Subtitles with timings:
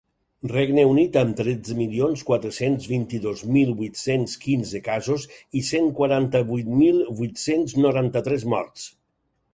[0.51, 5.29] Regne Unit, amb tretze milions quatre-cents vint-i-dos mil vuit-cents quinze casos
[5.61, 8.93] i cent quaranta-vuit mil vuit-cents noranta-tres morts.